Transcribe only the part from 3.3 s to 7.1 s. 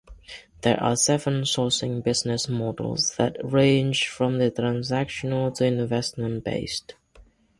range from the transactional to investment-based.